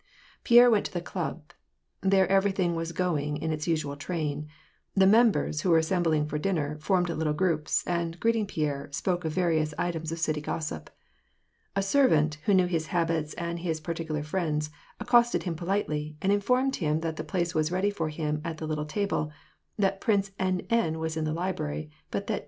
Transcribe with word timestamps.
Pierre 0.43 0.71
went 0.71 0.87
to 0.87 0.91
the 0.91 0.99
club. 0.99 1.53
There 2.01 2.25
everything 2.27 2.73
was 2.73 2.91
going 2.91 3.37
in 3.37 3.51
its 3.51 3.67
usual 3.67 3.95
train: 3.95 4.47
the 4.95 5.05
members, 5.05 5.61
who 5.61 5.69
were 5.69 5.77
assembling 5.77 6.25
for 6.25 6.39
dinner, 6.39 6.79
formed 6.81 7.09
little 7.09 7.35
groups, 7.35 7.83
and, 7.85 8.19
greeting 8.19 8.47
Pierre, 8.47 8.89
spoke 8.91 9.23
of 9.25 9.31
various 9.31 9.75
items 9.77 10.11
of 10.11 10.17
city 10.17 10.41
gossip. 10.41 10.89
A 11.75 11.83
servant, 11.83 12.39
who 12.45 12.53
knew 12.55 12.65
his 12.65 12.87
habits 12.87 13.35
and 13.35 13.59
his 13.59 13.79
particular 13.79 14.23
friends, 14.23 14.71
accosted 14.99 15.43
him 15.43 15.53
politely, 15.53 16.17
and 16.19 16.31
informed 16.33 16.77
hira 16.77 16.97
that 17.01 17.19
a 17.19 17.23
place 17.23 17.53
was 17.53 17.71
ready 17.71 17.91
for 17.91 18.09
him 18.09 18.41
at 18.43 18.57
the 18.57 18.65
little 18.65 18.85
table, 18.85 19.31
that 19.77 20.01
Prince 20.01 20.31
N. 20.39 20.65
N. 20.71 20.97
was 20.97 21.15
in 21.15 21.25
the 21.25 21.31
library, 21.31 21.91
but 22.09 22.25
that 22.25 22.37
T. 22.39 22.39